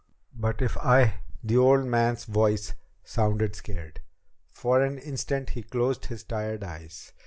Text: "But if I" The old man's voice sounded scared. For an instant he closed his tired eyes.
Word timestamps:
"But 0.33 0.63
if 0.63 0.77
I" 0.79 1.19
The 1.43 1.57
old 1.57 1.85
man's 1.85 2.25
voice 2.25 2.73
sounded 3.03 3.55
scared. 3.55 4.01
For 4.49 4.81
an 4.83 4.97
instant 4.97 5.51
he 5.51 5.61
closed 5.61 6.07
his 6.07 6.23
tired 6.23 6.63
eyes. 6.63 7.13